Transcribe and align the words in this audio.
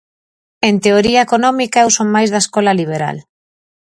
En 0.69 0.75
teoría 0.85 1.25
económica 1.27 1.77
eu 1.85 1.89
son 1.97 2.07
máis 2.15 2.29
da 2.33 2.39
escola 2.45 2.77
liberal. 2.81 3.17